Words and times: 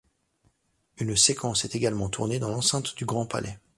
Une 0.97 1.15
séquence 1.15 1.63
est 1.63 1.75
également 1.75 2.09
tournée 2.09 2.39
dans 2.39 2.49
l'enceinte 2.49 2.95
du 2.95 3.05
Grand 3.05 3.27
Palais. 3.27 3.59